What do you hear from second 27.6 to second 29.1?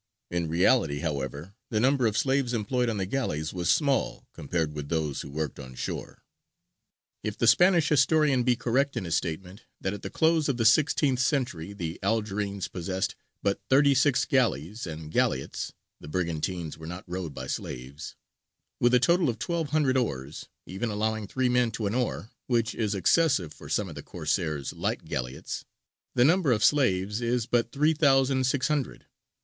three thousand six hundred.